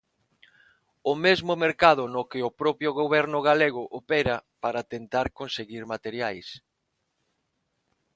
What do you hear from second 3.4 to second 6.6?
galego opera para tentar conseguir materiais.